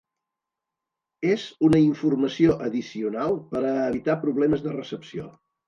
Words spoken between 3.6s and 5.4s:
a evitar problemes de recepció.